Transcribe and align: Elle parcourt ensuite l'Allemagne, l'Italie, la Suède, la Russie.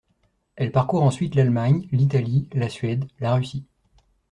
Elle 0.55 0.71
parcourt 0.71 1.03
ensuite 1.03 1.35
l'Allemagne, 1.35 1.87
l'Italie, 1.91 2.47
la 2.53 2.69
Suède, 2.69 3.05
la 3.19 3.35
Russie. 3.35 3.67